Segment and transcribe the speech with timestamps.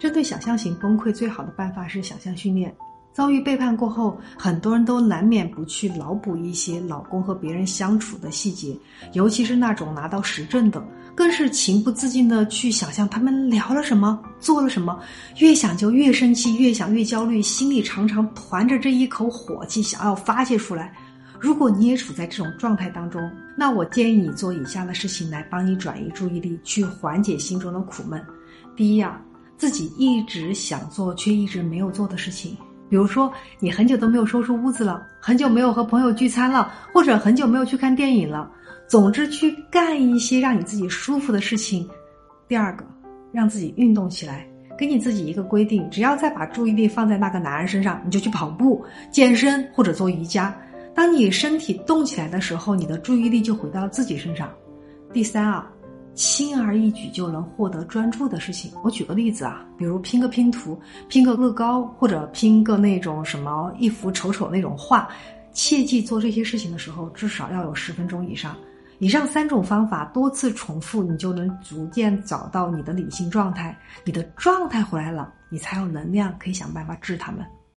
[0.00, 2.74] 针对想象型崩溃，最好的办法是想象训练。
[3.12, 8.74] 遭遇背叛过后，很多人都难免不去脑补一些老公和别人相处的细节，
[9.12, 10.82] 尤其是那种拿到实证的，
[11.14, 14.98] 更是情不自禁的去想象他们聊了什么，做了什么。
[15.38, 20.94] 越想就越生气，越想越焦虑，心里常常团着这一口火气，想要发泄出来。
[21.38, 23.20] 如果你也处在这种状态当中，
[23.56, 28.24] 那我建议你做以下的事情来帮你转移注意力，去缓解心中的苦闷。
[28.76, 29.20] 第一啊，
[29.60, 32.56] 自己一直想做却一直没有做的事情。
[32.88, 38.50] 比如说，你很久都没有收拾屋子了，很久没有和朋友聚餐了，或者很久没有去看电影了。
[38.88, 41.86] 总之，去干一些让你自己舒服的事情。
[42.48, 42.86] 第二个，
[43.32, 44.48] 让自己运动起来，
[44.78, 50.56] 给你自己一个规定：只要再把注意力放在那个男人身上，你就去跑步、健身或者做瑜伽。
[50.94, 54.50] 当你身体动起来的时候，你的注意力就回到自己身上。
[55.12, 55.70] 第三啊。
[56.20, 60.78] 轻而易举就能获得专注的事情，我举个例子啊，比如拼个拼图、
[61.08, 65.08] 拼个乐高，或者拼个那种什么一幅丑丑那种画。
[65.54, 68.54] 切记做这些事情的时候，至少要有十分钟以上。
[68.98, 73.74] 以上三种方法多次重复，你就能逐渐找到你的理性状态。
[74.04, 77.42] 你的状态回来了，你才有能量可以想办法治他们。